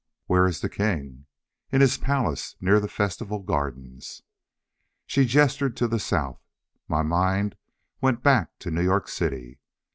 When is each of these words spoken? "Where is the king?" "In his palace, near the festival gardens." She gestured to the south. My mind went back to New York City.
"Where 0.25 0.47
is 0.47 0.61
the 0.61 0.67
king?" 0.67 1.27
"In 1.71 1.79
his 1.79 1.99
palace, 1.99 2.55
near 2.59 2.79
the 2.79 2.87
festival 2.87 3.37
gardens." 3.43 4.23
She 5.05 5.25
gestured 5.25 5.77
to 5.77 5.87
the 5.87 5.99
south. 5.99 6.41
My 6.87 7.03
mind 7.03 7.55
went 8.01 8.23
back 8.23 8.57
to 8.61 8.71
New 8.71 8.81
York 8.81 9.07
City. 9.07 9.59